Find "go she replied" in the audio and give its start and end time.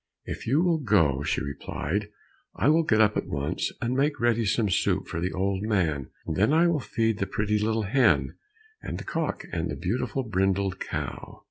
0.79-2.09